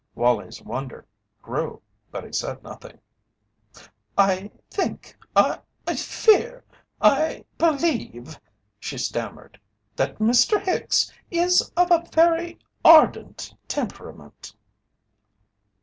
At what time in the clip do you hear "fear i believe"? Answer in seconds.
5.95-8.39